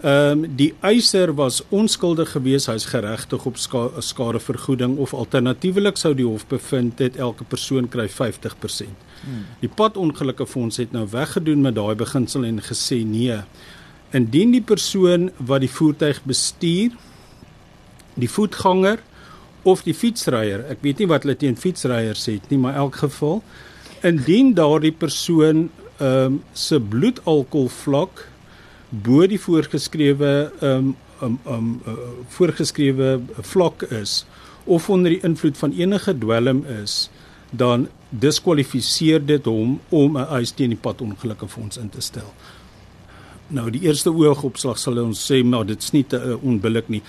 ehm 0.04 0.44
um, 0.44 0.56
die 0.56 0.74
eiser 0.80 1.32
was 1.36 1.62
onskuldig 1.70 2.32
geweest, 2.32 2.68
hy's 2.68 2.86
geregtig 2.86 3.46
op 3.46 3.58
ska 3.58 3.90
skadevergoeding 4.00 4.98
of 4.98 5.14
alternatiefelik 5.14 5.98
sou 5.98 6.14
die 6.14 6.26
hof 6.26 6.44
bevind 6.48 7.00
het 7.00 7.16
elke 7.16 7.44
persoon 7.44 7.88
kry 7.88 8.10
50%. 8.10 8.90
Hmm. 9.22 9.46
Die 9.62 9.70
padongelukke 9.70 10.48
fonds 10.48 10.78
het 10.78 10.92
nou 10.92 11.08
weggedoen 11.10 11.62
met 11.62 11.76
daai 11.76 11.96
beginsel 11.96 12.44
en 12.44 12.60
gesê 12.62 13.00
nee. 13.06 13.38
Indien 14.12 14.52
die 14.52 14.62
persoon 14.62 15.32
wat 15.38 15.64
die 15.64 15.72
voertuig 15.72 16.20
bestuur, 16.24 16.92
die 18.14 18.30
voetganger 18.30 19.00
of 19.64 19.84
die 19.84 19.96
fietsryer. 19.96 20.66
Ek 20.72 20.84
weet 20.84 21.00
nie 21.00 21.08
wat 21.12 21.24
hulle 21.24 21.38
teen 21.40 21.56
fietsryers 21.60 22.28
sê 22.28 22.40
nie, 22.50 22.60
maar 22.60 22.76
in 22.76 22.84
elk 22.86 23.00
geval 23.06 23.42
indien 24.04 24.54
daardie 24.58 24.92
persoon 24.92 25.70
ehm 26.00 26.34
um, 26.34 26.40
se 26.58 26.80
bloedalkohol 26.80 27.70
vlak 27.70 28.26
bo 28.90 29.26
die 29.30 29.40
voorgeskrewe 29.40 30.32
ehm 30.60 30.90
um, 30.90 30.96
um, 31.24 31.40
um, 31.48 31.70
uh, 31.88 31.94
voorgeskrewe 32.36 33.22
vlak 33.54 33.86
is 33.90 34.26
of 34.64 34.90
onder 34.90 35.12
die 35.12 35.24
invloed 35.24 35.58
van 35.58 35.72
enige 35.76 36.18
dwelm 36.18 36.64
is, 36.84 37.10
dan 37.52 37.88
diskwalifiseer 38.10 39.26
dit 39.26 39.46
hom 39.46 39.80
om 39.90 40.18
'n 40.18 40.28
eis 40.40 40.52
teen 40.52 40.70
die 40.70 40.80
padongelukke 40.80 41.48
fonds 41.48 41.78
in 41.78 41.90
te 41.90 42.02
stel. 42.02 42.34
Nou 43.48 43.70
die 43.72 43.82
eerste 43.82 44.10
oogopslag 44.10 44.78
sal 44.78 44.98
ons 44.98 45.32
sê 45.32 45.44
maar 45.44 45.66
dit 45.66 45.82
is 45.82 45.92
nie 45.92 46.04
te 46.04 46.18
uh, 46.18 46.44
onbillik 46.44 46.90
nie 46.90 47.02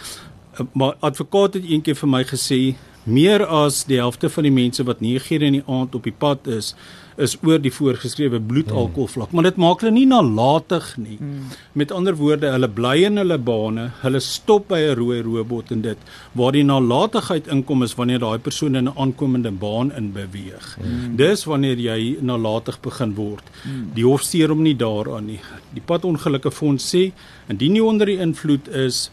maar 0.72 0.96
advokaat 1.00 1.54
het 1.54 1.64
eendag 1.64 1.98
vir 1.98 2.08
my 2.08 2.24
gesê 2.24 2.60
meer 3.04 3.44
as 3.46 3.84
die 3.84 4.00
helfte 4.00 4.30
van 4.32 4.46
die 4.48 4.52
mense 4.54 4.84
wat 4.88 5.00
9 5.04 5.36
ure 5.36 5.48
in 5.48 5.58
die 5.58 5.66
aand 5.68 5.94
op 5.94 6.06
die 6.08 6.18
pad 6.24 6.46
is 6.48 6.74
is 7.20 7.36
oor 7.46 7.60
die 7.62 7.70
voorgeskrewe 7.70 8.40
bloedalkoholvlak 8.42 9.34
maar 9.36 9.46
dit 9.46 9.58
maak 9.60 9.82
hulle 9.84 9.92
nie 9.94 10.06
nalatig 10.10 10.86
nie 10.98 11.18
hmm. 11.18 11.52
met 11.78 11.92
ander 11.94 12.16
woorde 12.18 12.50
hulle 12.50 12.70
bly 12.78 12.94
in 13.06 13.20
hulle 13.20 13.38
bane 13.38 13.84
hulle 14.00 14.20
stop 14.24 14.66
by 14.72 14.80
'n 14.80 14.96
rooi 14.98 15.20
robot 15.22 15.70
en 15.76 15.82
dit 15.82 15.98
waar 16.32 16.52
die 16.56 16.64
nalatigheid 16.64 17.50
inkom 17.56 17.86
is 17.86 17.94
wanneer 18.00 18.24
daai 18.24 18.38
persoon 18.38 18.74
in 18.80 18.88
'n 18.88 18.96
aankomende 18.96 19.52
baan 19.52 19.92
in 19.92 20.12
beweeg 20.12 20.66
hmm. 20.80 21.16
dis 21.16 21.44
wanneer 21.44 21.78
jy 21.78 22.16
nalatig 22.20 22.80
begin 22.80 23.14
word 23.14 23.44
hmm. 23.62 23.92
die 23.94 24.04
hof 24.04 24.22
steur 24.22 24.48
hom 24.48 24.62
nie 24.62 24.76
daaraan 24.76 25.26
nie 25.26 25.40
die 25.74 25.84
padongelukke 25.84 26.50
fonds 26.50 26.88
sê 26.94 27.12
indien 27.48 27.76
jy 27.76 27.82
onder 27.82 28.06
die 28.06 28.18
invloed 28.18 28.68
is 28.68 29.10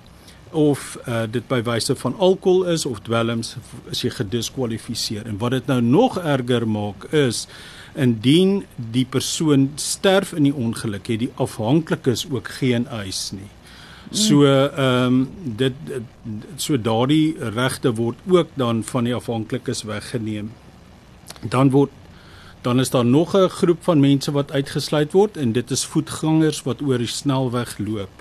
of 0.52 0.98
uh, 1.08 1.24
dit 1.32 1.48
by 1.48 1.62
wyse 1.66 1.96
van 1.96 2.16
alkohol 2.18 2.66
is 2.74 2.86
of 2.86 3.00
dwelms 3.06 3.56
is 3.92 4.02
jy 4.04 4.12
gediskwalifiseer. 4.16 5.26
En 5.26 5.38
wat 5.38 5.52
dit 5.52 5.66
nou 5.72 5.82
nog 5.82 6.18
erger 6.20 6.68
maak 6.68 7.08
is 7.12 7.48
indien 7.96 8.62
die 8.76 9.06
persoon 9.06 9.72
sterf 9.76 10.34
in 10.34 10.48
die 10.48 10.56
ongeluk 10.56 11.08
het 11.12 11.20
die 11.26 11.32
afhanklikes 11.36 12.26
ook 12.32 12.48
geen 12.60 12.88
eis 12.88 13.32
nie. 13.36 13.50
So 14.12 14.44
ehm 14.44 15.06
um, 15.08 15.30
dit 15.56 15.74
so 16.56 16.78
daardie 16.78 17.36
regte 17.56 17.94
word 17.96 18.18
ook 18.28 18.50
dan 18.60 18.84
van 18.84 19.04
die 19.08 19.16
afhanklikes 19.16 19.84
weggeneem. 19.84 20.52
Dan 21.42 21.72
word 21.72 21.92
dan 22.62 22.80
is 22.80 22.90
daar 22.90 23.06
nog 23.06 23.36
'n 23.36 23.50
groep 23.50 23.84
van 23.84 24.00
mense 24.00 24.32
wat 24.32 24.52
uitgesluit 24.52 25.12
word 25.12 25.38
en 25.38 25.52
dit 25.52 25.72
is 25.72 25.86
voetgangers 25.86 26.64
wat 26.64 26.82
oor 26.82 26.98
die 26.98 27.08
snelweg 27.08 27.78
loop 27.78 28.21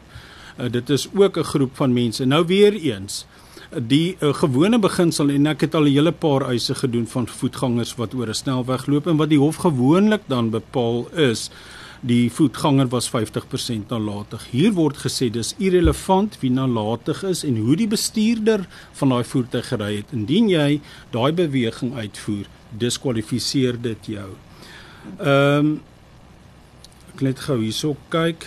Uh, 0.61 0.71
dit 0.71 0.90
is 0.90 1.09
ook 1.14 1.38
'n 1.38 1.43
groep 1.43 1.76
van 1.76 1.93
mense. 1.93 2.25
Nou 2.25 2.47
weer 2.47 2.73
eens 2.75 3.26
die 3.71 4.17
uh, 4.21 4.35
gewone 4.35 4.79
beginsel 4.79 5.29
en 5.31 5.47
ek 5.47 5.61
het 5.61 5.75
al 5.75 5.87
'n 5.87 5.95
hele 5.95 6.12
paar 6.12 6.49
eise 6.49 6.75
gedoen 6.75 7.07
van 7.07 7.29
voetgangers 7.29 7.95
wat 7.95 8.14
oor 8.14 8.29
'n 8.29 8.35
snelweg 8.35 8.87
loop 8.87 9.07
en 9.07 9.17
wat 9.17 9.29
die 9.29 9.38
hof 9.38 9.57
gewoonlik 9.57 10.21
dan 10.26 10.50
bepaal 10.50 11.09
is 11.14 11.50
die 12.00 12.31
voetganger 12.33 12.88
was 12.88 13.11
50% 13.11 13.88
nalatig. 13.88 14.47
Hier 14.50 14.73
word 14.73 14.97
gesê 14.97 15.31
dis 15.31 15.55
irrelevant 15.59 16.38
wie 16.40 16.50
nalatig 16.50 17.23
is 17.29 17.45
en 17.45 17.57
hoe 17.57 17.76
die 17.76 17.88
bestuurder 17.88 18.64
van 18.93 19.09
daai 19.09 19.25
voertuig 19.25 19.69
gery 19.69 19.97
het. 19.97 20.12
Indien 20.12 20.49
jy 20.49 20.81
daai 21.11 21.33
beweging 21.33 21.95
uitvoer, 21.95 22.49
diskwalifiseer 22.79 23.81
dit 23.81 24.07
jou. 24.17 24.31
Ehm 25.19 25.67
um, 25.67 25.81
ek 27.14 27.21
net 27.26 27.40
gou 27.43 27.59
hierso 27.59 27.97
kyk 28.09 28.47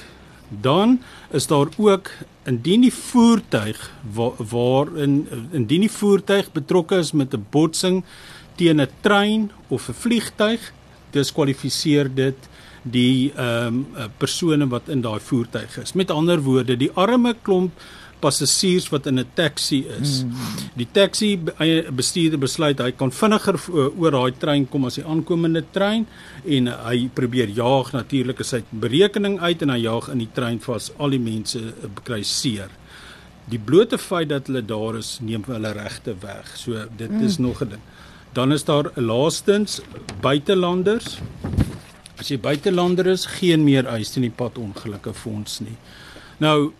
dan 0.50 1.02
is 1.32 1.48
daar 1.48 1.68
ook 1.78 2.12
indien 2.44 2.82
die 2.82 2.94
voertuig 2.94 3.92
waarin 4.14 4.48
waar 4.50 4.88
indien 5.52 5.86
die 5.86 5.92
voertuig 5.92 6.52
betrokke 6.52 6.96
is 6.96 7.12
met 7.12 7.34
'n 7.34 7.46
botsing 7.50 8.04
teen 8.56 8.82
'n 8.82 8.90
trein 9.02 9.52
of 9.68 9.90
'n 9.90 9.94
vliegtyg 9.94 10.74
diskwalifiseer 11.12 12.14
dit 12.14 12.50
die 12.84 13.32
ehm 13.36 13.86
um, 13.96 14.12
persone 14.18 14.68
wat 14.68 14.88
in 14.88 15.02
daai 15.02 15.20
voertuig 15.20 15.78
is. 15.78 15.94
Met 15.94 16.12
ander 16.12 16.42
woorde 16.42 16.78
die 16.78 16.92
arme 16.94 17.36
klomp 17.42 17.72
passasiers 18.24 18.90
wat 18.94 19.08
in 19.12 19.20
'n 19.20 19.30
taxi 19.36 19.84
is. 20.02 20.24
Mm. 20.24 20.32
Die 20.80 20.88
taxi 20.92 21.32
bestuurder 21.92 22.40
besluit 22.40 22.80
hy 22.80 22.92
kan 22.92 23.12
vinniger 23.12 23.60
oor 23.74 24.12
daai 24.12 24.34
trein 24.40 24.68
kom 24.70 24.86
as 24.86 25.00
die 25.00 25.06
aankomende 25.06 25.64
trein 25.72 26.08
en 26.46 26.68
hy 26.68 27.10
probeer 27.14 27.50
jaag 27.50 27.92
natuurlik 27.94 28.40
is 28.40 28.52
hy 28.52 28.64
berekening 28.72 29.40
uit 29.40 29.62
en 29.62 29.70
hy 29.70 29.82
jaag 29.84 30.10
in 30.14 30.24
die 30.24 30.32
trein 30.34 30.60
vas 30.60 30.92
al 30.98 31.10
die 31.10 31.20
mense 31.20 31.60
kry 32.04 32.24
seer. 32.24 32.70
Die 33.52 33.60
blote 33.60 33.98
feit 33.98 34.30
dat 34.30 34.48
hulle 34.48 34.64
daar 34.66 34.98
is 34.98 35.18
neem 35.22 35.44
hulle 35.48 35.74
regte 35.76 36.16
weg. 36.22 36.54
So 36.56 36.88
dit 36.98 37.12
mm. 37.12 37.26
is 37.28 37.38
nog 37.38 37.62
'n 37.62 37.70
ding. 37.70 37.84
Dan 38.34 38.52
is 38.52 38.64
daar 38.64 38.92
laastens 38.96 39.82
buitelanders. 40.22 41.20
As 42.18 42.30
jy 42.30 42.40
buitelander 42.40 43.08
is, 43.08 43.26
geen 43.26 43.64
meer 43.64 43.86
eis 43.86 44.14
teen 44.14 44.24
die 44.24 44.32
pad 44.32 44.58
ongelukke 44.58 45.14
fonds 45.14 45.60
nie. 45.60 45.78
Nou 46.38 46.74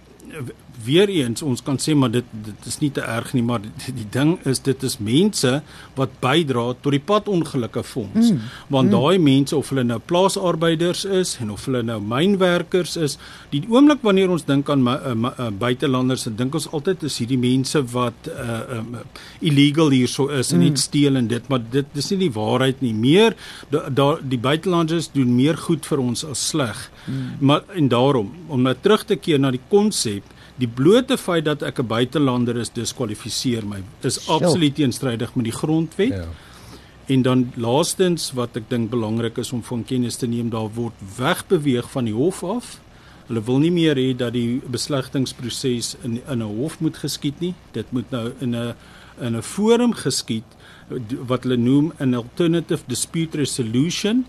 weer 0.82 1.10
eens 1.10 1.44
ons 1.46 1.62
kan 1.64 1.78
sê 1.78 1.94
maar 1.96 2.12
dit 2.12 2.26
dit 2.46 2.68
is 2.70 2.80
nie 2.82 2.90
te 2.92 3.02
erg 3.02 3.34
nie 3.38 3.44
maar 3.46 3.62
die, 3.64 3.94
die 4.00 4.08
ding 4.12 4.36
is 4.50 4.62
dit 4.66 4.84
is 4.84 4.98
mense 4.98 5.52
wat 5.98 6.16
bydra 6.24 6.66
tot 6.82 6.96
die 6.96 7.02
padongelukke 7.04 7.84
fonds 7.86 8.32
mm. 8.32 8.50
want 8.74 8.90
mm. 8.90 8.96
daai 8.96 9.22
mense 9.22 9.56
of 9.56 9.70
hulle 9.72 9.86
nou 9.88 10.00
plaasarbeiders 10.12 11.06
is 11.22 11.36
en 11.44 11.54
of 11.54 11.66
hulle 11.70 11.84
nou 11.86 12.00
mynwerkers 12.02 12.98
is 12.98 13.18
die 13.54 13.64
oomblik 13.70 14.04
wanneer 14.06 14.34
ons 14.34 14.48
dink 14.50 14.70
aan 14.74 14.86
uh, 14.90 15.14
uh, 15.14 15.50
buitelanders 15.66 16.26
dan 16.28 16.40
dink 16.42 16.58
ons 16.60 16.70
altyd 16.74 17.06
is 17.10 17.20
hierdie 17.22 17.40
mense 17.42 17.84
wat 17.94 18.32
uh, 18.34 18.60
um, 18.80 19.00
illegal 19.46 19.94
hierso 19.94 20.30
is 20.34 20.52
en 20.52 20.62
mm. 20.62 20.68
net 20.68 20.84
steel 20.84 21.22
en 21.22 21.30
dit 21.32 21.50
maar 21.54 21.64
dit 21.78 21.96
dis 21.96 22.12
nie 22.14 22.22
die 22.26 22.34
waarheid 22.34 22.82
nie 22.86 22.96
meer 22.98 23.38
daar 23.70 23.90
da, 23.94 24.10
die 24.20 24.42
buitelanders 24.42 25.12
doen 25.14 25.36
meer 25.38 25.60
goed 25.68 25.86
vir 25.86 26.02
ons 26.02 26.26
as 26.28 26.50
sleg 26.50 26.88
mm. 27.06 27.24
maar 27.40 27.66
en 27.78 27.90
daarom 27.94 28.34
om 28.50 28.66
nou 28.66 28.76
terug 28.82 29.06
te 29.08 29.20
keer 29.20 29.42
na 29.42 29.54
die 29.54 29.64
konsep 29.70 30.33
die 30.62 30.68
blote 30.68 31.18
feit 31.18 31.46
dat 31.46 31.64
ek 31.64 31.80
'n 31.80 31.88
buitelander 31.88 32.58
is 32.58 32.70
diskwalifiseer 32.70 33.66
my 33.66 33.84
is 34.02 34.30
absoluut 34.30 34.76
teenstrydig 34.76 35.36
met 35.36 35.46
die 35.46 35.58
grondwet. 35.58 36.14
Ja. 36.14 36.28
En 37.06 37.22
dan 37.22 37.52
laastens 37.56 38.32
wat 38.32 38.56
ek 38.56 38.70
dink 38.70 38.90
belangrik 38.90 39.38
is 39.38 39.52
om 39.52 39.64
van 39.64 39.84
kennis 39.84 40.16
te 40.16 40.28
neem, 40.28 40.50
daar 40.50 40.70
word 40.74 40.94
wegbeweeg 41.18 41.90
van 41.92 42.06
die 42.06 42.14
hof 42.14 42.44
af. 42.44 42.80
Hulle 43.28 43.44
wil 43.44 43.60
nie 43.60 43.72
meer 43.72 43.96
hê 43.96 44.16
dat 44.16 44.34
die 44.34 44.62
beslegtingsproses 44.68 45.96
in 46.04 46.22
in 46.28 46.42
'n 46.42 46.56
hof 46.60 46.80
moet 46.80 46.98
geskied 46.98 47.40
nie. 47.40 47.54
Dit 47.72 47.92
moet 47.92 48.12
nou 48.12 48.32
in 48.40 48.56
'n 48.56 48.76
in 49.20 49.36
'n 49.36 49.42
forum 49.42 49.94
geskied 49.94 50.44
wat 51.28 51.44
hulle 51.44 51.58
noem 51.58 51.94
'n 52.00 52.14
alternative 52.14 52.84
dispute 52.88 53.38
resolution 53.38 54.26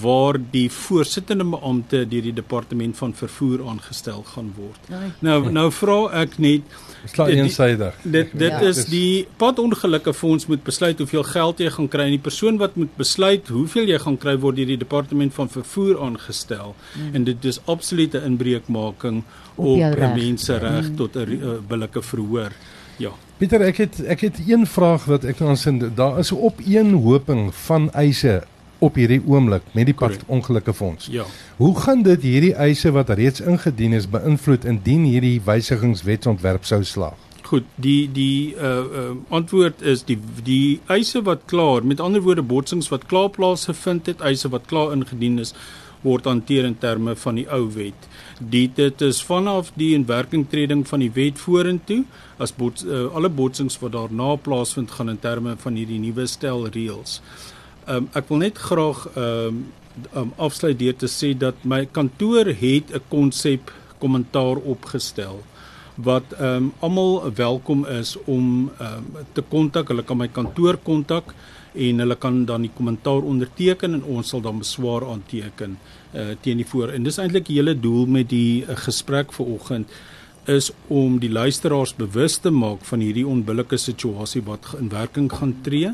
waar 0.00 0.38
die 0.50 0.70
voorsittende 0.70 1.44
beampte 1.44 2.04
deur 2.08 2.22
die 2.22 2.32
departement 2.32 2.96
van 2.96 3.14
vervoer 3.14 3.68
aangestel 3.68 4.22
gaan 4.22 4.52
word. 4.56 4.88
Nee. 4.88 5.10
Nou 5.18 5.50
nou 5.50 5.72
vra 5.74 5.96
ek 6.22 6.38
net 6.38 6.62
sla 7.10 7.26
eensydig. 7.28 7.96
Dit 8.02 8.30
dit 8.38 8.50
ja. 8.50 8.60
is 8.60 8.84
die 8.86 9.26
padongelukke 9.36 10.14
fonds 10.14 10.46
moet 10.46 10.62
besluit 10.62 10.98
hoeveel 10.98 11.22
geld 11.22 11.58
jy 11.58 11.70
gaan 11.70 11.88
kry 11.88 12.06
en 12.06 12.14
die 12.14 12.26
persoon 12.28 12.60
wat 12.62 12.76
moet 12.78 12.94
besluit 12.96 13.48
hoeveel 13.48 13.90
jy 13.90 13.98
gaan 13.98 14.18
kry 14.22 14.36
word 14.38 14.56
deur 14.56 14.70
die 14.70 14.78
departement 14.78 15.34
van 15.34 15.50
vervoer 15.50 15.98
aangestel 16.06 16.76
mm. 16.76 17.14
en 17.14 17.24
dit 17.24 17.44
is 17.44 17.58
absolute 17.66 18.22
inbreukmaking 18.22 19.24
op, 19.56 19.66
op 19.66 20.14
mense 20.14 20.58
reg 20.58 20.88
mm. 20.92 20.96
tot 20.96 21.16
'n 21.16 21.38
uh, 21.42 21.58
billike 21.68 22.02
verhoor. 22.02 22.54
Ja. 22.96 23.10
Pieter, 23.36 23.60
ek 23.60 23.76
het 23.76 24.00
ek 24.04 24.20
het 24.20 24.40
een 24.46 24.66
vraag 24.66 25.04
wat 25.10 25.24
ek 25.24 25.38
dan 25.38 25.56
sien 25.56 25.80
daar 25.94 26.18
is 26.18 26.32
'n 26.32 26.38
opeenhoping 26.38 27.54
van 27.54 27.90
eise 27.90 28.42
op 28.82 28.94
hierdie 28.98 29.22
oomblik 29.26 29.62
met 29.72 29.86
die 29.86 29.94
pad 29.94 30.18
ongelukke 30.26 30.74
fonds. 30.74 31.06
Ja. 31.10 31.24
Hoe 31.56 31.74
gaan 31.80 32.02
dit 32.02 32.22
hierdie 32.22 32.54
eise 32.54 32.90
wat 32.94 33.10
reeds 33.10 33.40
ingedien 33.40 33.92
is 33.92 34.08
beïnvloed 34.10 34.64
indien 34.64 35.04
hierdie 35.04 35.40
wysigingswetsontwerp 35.44 36.64
sou 36.64 36.82
slaag? 36.84 37.18
Goed, 37.42 37.64
die 37.84 38.10
die 38.12 38.54
uh 38.56 38.82
uh 39.02 39.04
antwoord 39.28 39.82
is 39.82 40.04
die 40.08 40.18
die 40.42 40.80
eise 40.86 41.22
wat 41.22 41.46
klaar, 41.46 41.84
met 41.84 42.00
ander 42.00 42.22
woorde 42.22 42.42
botsings 42.42 42.88
wat 42.88 43.06
klaar 43.06 43.30
plaasgevind 43.30 44.06
het, 44.06 44.20
eise 44.20 44.48
wat 44.48 44.66
klaar 44.66 44.92
ingedien 44.92 45.38
is, 45.38 45.54
word 46.02 46.24
hanteer 46.24 46.66
in 46.66 46.78
terme 46.78 47.14
van 47.16 47.38
die 47.38 47.46
ou 47.50 47.66
wet. 47.74 48.08
Die 48.38 48.66
dit 48.74 49.02
is 49.02 49.22
vanaf 49.22 49.70
die 49.78 49.92
inwerkingtreding 49.94 50.84
van 50.88 51.04
die 51.04 51.10
wet 51.14 51.38
vorentoe 51.38 52.02
as 52.42 52.54
bots, 52.56 52.84
uh, 52.84 53.06
alle 53.14 53.30
botsings 53.30 53.78
wat 53.82 53.94
daarna 53.96 54.34
plaasvind 54.36 54.90
gaan 54.90 55.12
in 55.14 55.20
terme 55.22 55.56
van 55.58 55.78
hierdie 55.78 56.00
nuwe 56.02 56.26
stel 56.26 56.66
reëls. 56.68 57.20
Um, 57.86 58.08
ek 58.14 58.28
wil 58.30 58.42
net 58.44 58.58
graag 58.58 59.06
um, 59.18 59.64
um, 60.14 60.34
afsluit 60.36 60.78
deur 60.78 60.96
te 60.98 61.10
sê 61.10 61.32
dat 61.38 61.64
my 61.64 61.84
kantoor 61.86 62.50
het 62.50 62.92
'n 62.94 63.02
konsep 63.08 63.72
kommentaar 63.98 64.56
opgestel 64.56 65.42
wat 65.96 66.32
ehm 66.32 66.56
um, 66.56 66.72
almal 66.80 67.32
welkom 67.34 67.86
is 67.86 68.16
om 68.24 68.70
ehm 68.78 68.96
um, 68.96 69.26
te 69.32 69.42
kontak. 69.42 69.88
Hulle 69.88 70.02
kan 70.02 70.16
my 70.16 70.28
kantoor 70.28 70.76
kontak 70.76 71.34
en 71.74 71.98
hulle 72.04 72.16
kan 72.20 72.44
dan 72.44 72.66
die 72.66 72.72
kommentaar 72.76 73.24
onderteken 73.28 73.94
en 73.94 74.04
ons 74.04 74.28
sal 74.28 74.42
dan 74.44 74.58
beswaar 74.60 75.06
aanteken 75.08 75.78
uh, 76.14 76.32
teen 76.40 76.60
die 76.60 76.68
voor. 76.68 76.92
En 76.92 77.02
dis 77.02 77.18
eintlik 77.18 77.46
die 77.48 77.60
hele 77.60 77.74
doel 77.78 78.06
met 78.06 78.28
die 78.32 78.64
uh, 78.64 78.76
gesprek 78.76 79.32
vanoggend 79.32 79.92
is 80.50 80.72
om 80.90 81.20
die 81.22 81.30
luisteraars 81.30 81.94
bewus 81.94 82.36
te 82.42 82.50
maak 82.50 82.82
van 82.84 83.00
hierdie 83.00 83.26
onbillike 83.26 83.78
situasie 83.78 84.42
wat 84.42 84.72
in 84.80 84.88
werking 84.90 85.30
gaan 85.30 85.54
tree 85.62 85.92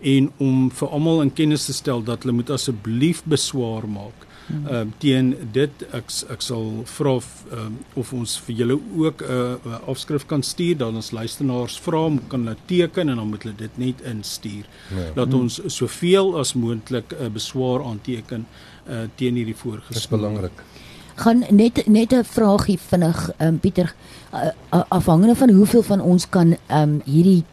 en 0.00 0.30
om 0.40 0.70
vir 0.72 0.88
almal 0.88 1.20
in 1.26 1.32
kennis 1.36 1.66
te 1.68 1.76
stel 1.76 2.00
dat 2.02 2.24
hulle 2.24 2.38
moet 2.38 2.52
asseblief 2.56 3.20
beswaar 3.28 3.84
maak 3.88 4.24
Ehm 4.50 4.88
uh, 4.88 4.92
teen 4.98 5.34
dit 5.52 5.82
ek 5.92 6.10
ek 6.34 6.42
sal 6.42 6.64
vra 6.96 7.12
um, 7.52 7.76
of 7.94 8.12
ons 8.12 8.36
vir 8.46 8.56
julle 8.56 8.76
ook 8.96 9.22
'n 9.22 9.30
uh, 9.30 9.54
uh, 9.66 9.78
afskrif 9.92 10.26
kan 10.26 10.42
stuur 10.42 10.76
dan 10.76 10.96
ons 10.96 11.10
luisteraars 11.10 11.78
vra 11.78 12.04
om 12.04 12.20
kan 12.28 12.46
hulle 12.46 12.56
teken 12.66 13.08
en 13.08 13.16
dan 13.16 13.28
moet 13.28 13.42
hulle 13.42 13.56
dit 13.56 13.78
net 13.78 14.00
instuur. 14.00 14.64
Ja. 14.96 15.12
Dat 15.14 15.34
ons 15.34 15.60
soveel 15.66 16.38
as 16.38 16.54
moontlik 16.54 17.12
'n 17.12 17.24
uh, 17.24 17.30
beswaar 17.30 17.84
aanteken 17.84 18.46
uh, 18.88 19.06
teen 19.14 19.34
hierdie 19.34 19.56
voorgeskrewe. 19.56 20.00
Dis 20.00 20.08
belangrik. 20.08 20.62
Gaan 21.14 21.44
net 21.50 21.86
net 21.86 22.12
'n 22.12 22.24
vraagie 22.24 22.78
vinnig 22.78 23.30
um, 23.38 23.58
Pieter 23.58 23.94
uh, 24.34 24.82
afhangende 24.88 25.34
van 25.36 25.50
hoeveel 25.50 25.82
van 25.82 26.00
ons 26.00 26.28
kan 26.28 26.56
um, 26.68 27.00
hierdie 27.04 27.44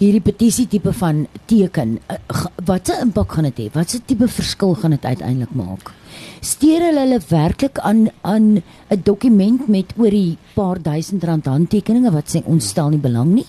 hierdie 0.00 0.22
petisie 0.24 0.64
tipe 0.70 0.92
van 0.96 1.26
teken 1.50 1.98
uh, 2.08 2.16
wat 2.64 2.88
'n 2.88 3.02
impak 3.06 3.32
gaan 3.32 3.44
dit 3.44 3.58
hê? 3.60 3.66
Wat 3.72 3.94
'n 3.94 4.02
tipe 4.06 4.28
verskil 4.28 4.74
gaan 4.74 4.90
dit 4.90 5.04
uiteindelik 5.04 5.54
maak? 5.54 5.92
Steer 6.40 6.80
hulle 6.80 7.00
hulle 7.00 7.20
werklik 7.28 7.78
aan 7.78 8.08
aan 8.22 8.62
'n 8.88 9.02
dokument 9.04 9.68
met 9.68 9.92
oor 9.96 10.10
die 10.10 10.38
paar 10.54 10.82
duisend 10.82 11.24
rand 11.24 11.46
handtekeninge 11.46 12.10
wat 12.10 12.28
sê 12.32 12.42
ons 12.44 12.68
stel 12.68 12.88
nie 12.88 12.98
belang 12.98 13.34
nie? 13.34 13.46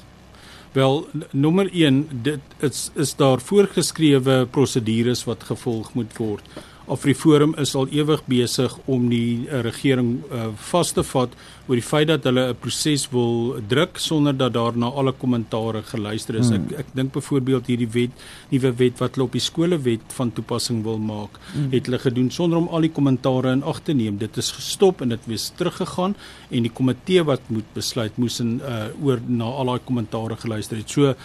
Wel, 0.73 1.07
nommer 1.31 1.69
1, 1.73 2.07
dit 2.23 2.41
is 2.59 2.91
is 2.95 3.15
daar 3.15 3.39
voorgeskrewe 3.39 4.47
prosedures 4.51 5.23
wat 5.23 5.43
gevolg 5.43 5.93
moet 5.93 6.17
word. 6.17 6.43
Afriforum 6.87 7.55
is 7.57 7.75
al 7.75 7.87
ewig 7.87 8.21
besig 8.25 8.77
om 8.85 9.09
die 9.09 9.47
uh, 9.47 9.61
regering 9.61 10.23
uh, 10.31 10.47
vas 10.71 10.91
te 10.91 11.03
vat 11.03 11.29
oor 11.71 11.79
die 11.79 11.87
feit 11.87 12.09
dat 12.09 12.25
hulle 12.27 12.49
'n 12.51 12.57
proses 12.59 13.05
wil 13.11 13.55
druk 13.67 13.97
sonder 13.97 14.35
dat 14.35 14.53
daar 14.53 14.75
na 14.75 14.87
alle 14.87 15.13
kommentare 15.13 15.81
geluister 15.81 16.35
is. 16.35 16.49
Hmm. 16.49 16.67
Ek 16.67 16.79
ek 16.79 16.87
dink 16.93 17.13
byvoorbeeld 17.13 17.67
hierdie 17.67 17.87
wet, 17.93 18.11
nuwe 18.49 18.71
wet 18.75 18.99
wat 18.99 19.15
hulle 19.15 19.27
op 19.27 19.31
die 19.31 19.39
skolewet 19.39 20.01
van 20.17 20.31
toepassing 20.31 20.83
wil 20.83 20.97
maak, 20.97 21.39
hmm. 21.53 21.71
het 21.71 21.85
hulle 21.85 21.99
gedoen 21.99 22.29
sonder 22.29 22.57
om 22.57 22.67
al 22.67 22.81
die 22.81 22.91
kommentare 22.91 23.51
in 23.51 23.63
ag 23.63 23.79
te 23.83 23.93
neem. 23.93 24.17
Dit 24.17 24.37
is 24.37 24.51
gestop 24.51 25.01
en 25.01 25.09
dit 25.09 25.25
weer 25.25 25.39
teruggegaan 25.55 26.15
en 26.49 26.63
die 26.63 26.71
komitee 26.71 27.23
wat 27.23 27.41
moet 27.47 27.73
besluit 27.73 28.17
moes 28.17 28.39
in 28.39 28.59
uh, 28.59 28.91
oor 29.01 29.19
na 29.27 29.45
al 29.45 29.65
daai 29.65 29.79
kommentare 29.85 30.35
geluister 30.35 30.77
het. 30.77 30.89
So 30.89 31.15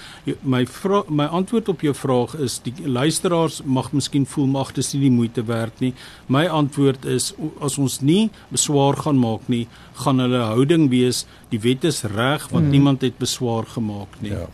my 0.42 0.64
vraag, 0.66 1.08
my 1.08 1.24
antwoord 1.24 1.68
op 1.68 1.80
jou 1.80 1.94
vraag 1.94 2.36
is 2.38 2.60
die 2.62 2.74
luisteraars 2.86 3.62
mag 3.64 3.92
miskien 3.92 4.26
voel 4.26 4.46
mag 4.46 4.72
dis 4.72 4.92
nie 4.94 5.08
die 5.08 5.10
moeite 5.10 5.42
werd 5.42 5.80
nie. 5.80 5.92
My 6.28 6.46
antwoord 6.46 7.04
is 7.04 7.32
as 7.60 7.78
ons 7.78 8.00
nie 8.00 8.30
beswaar 8.52 8.96
gaan 8.96 9.18
maak 9.18 9.48
nie, 9.48 9.66
gaan 10.04 10.20
hulle 10.20 10.35
houding 10.42 10.88
wees 10.90 11.24
die 11.50 11.60
wet 11.60 11.84
is 11.84 12.02
reg 12.02 12.48
want 12.50 12.64
hmm. 12.64 12.70
niemand 12.70 13.02
het 13.02 13.18
beswaar 13.18 13.66
gemaak 13.66 14.20
nie. 14.20 14.32
Ja. 14.32 14.46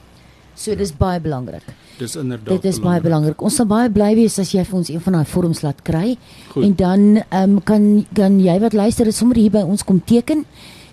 So 0.54 0.74
dis 0.76 0.92
baie 0.92 1.20
belangrik. 1.20 1.64
Dis 1.98 2.14
inderdaad. 2.16 2.60
Dit 2.60 2.64
is 2.64 2.78
belangrik. 2.78 2.84
baie 2.84 3.00
belangrik. 3.00 3.42
Ons 3.42 3.56
sal 3.56 3.66
baie 3.66 3.90
bly 3.90 4.12
wees 4.18 4.38
as 4.38 4.52
jy 4.52 4.64
vir 4.68 4.78
ons 4.82 4.90
een 4.92 5.00
van 5.00 5.16
daai 5.18 5.28
vorms 5.32 5.62
laat 5.64 5.80
kry. 5.86 6.16
Goed. 6.52 6.64
En 6.64 6.74
dan 6.76 7.06
ehm 7.22 7.56
um, 7.56 7.62
kan 7.62 7.86
kan 8.14 8.40
jy 8.40 8.58
wat 8.60 8.76
luister 8.76 9.06
is 9.06 9.16
sommer 9.16 9.40
hier 9.40 9.50
by 9.50 9.64
ons 9.64 9.84
kom 9.84 10.02
teken 10.04 10.44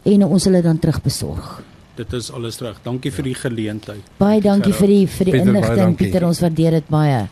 en 0.03 0.23
ons 0.23 0.43
sal 0.43 0.55
dit 0.55 0.63
dan 0.63 0.79
terugbesorg. 0.79 1.59
Dit 1.99 2.13
is 2.13 2.31
alles 2.31 2.61
reg. 2.63 2.79
Dankie 2.83 3.11
ja. 3.11 3.17
vir 3.17 3.27
die 3.27 3.35
geleentheid. 3.35 4.13
Baie 4.17 4.39
dankie 4.41 4.73
vir 4.73 4.87
die 4.87 5.03
vir 5.07 5.31
die 5.31 5.41
inligting 5.41 5.97
Pieter. 5.99 6.25
Ons 6.25 6.39
waardeer 6.39 6.79
dit 6.79 6.87
baie. 6.87 7.27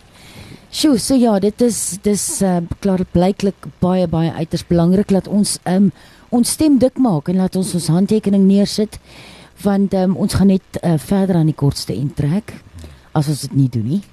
Sjoe, 0.67 0.98
so 1.00 1.15
ja, 1.15 1.38
dit 1.39 1.62
is 1.63 1.98
dis 2.04 2.24
uh, 2.43 2.60
klaar 2.84 3.06
blyklik 3.13 3.70
baie 3.80 4.08
baie 4.12 4.34
uiters 4.36 4.65
belangrik 4.67 5.15
dat 5.15 5.32
ons 5.32 5.58
ehm 5.63 5.88
um, 5.88 5.91
ons 6.30 6.52
stem 6.52 6.78
dik 6.80 7.00
maak 7.00 7.30
en 7.32 7.40
laat 7.42 7.56
ons 7.56 7.74
ons 7.78 7.90
handtekening 7.96 8.46
neersit 8.48 9.00
want 9.63 9.94
um, 9.98 10.16
ons 10.18 10.34
gaan 10.38 10.52
net 10.52 10.80
uh, 10.84 10.98
verder 11.02 11.40
aan 11.40 11.50
die 11.50 11.58
kortste 11.58 11.96
end 11.96 12.16
trek 12.20 12.54
as 13.18 13.30
ons 13.32 13.42
dit 13.48 13.56
nie 13.58 13.70
doen 13.74 13.88
nie. 13.96 14.04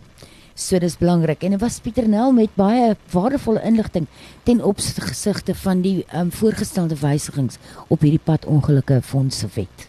So 0.55 0.79
dis 0.79 0.95
belangrik 1.01 1.43
en 1.43 1.57
dit 1.57 1.61
was 1.61 1.81
Pieter 1.83 2.07
Nel 2.09 2.33
met 2.33 2.55
baie 2.55 2.95
waardevolle 3.11 3.65
inligting 3.67 4.07
ten 4.47 4.63
opsigte 4.63 5.55
van 5.65 5.83
die 5.83 6.05
um, 6.15 6.31
voorgestelde 6.31 6.97
wysigings 7.01 7.59
op 7.89 8.07
hierdie 8.07 8.23
pad 8.23 8.47
ongelukkige 8.47 9.03
fondse 9.03 9.51
wet. 9.59 9.89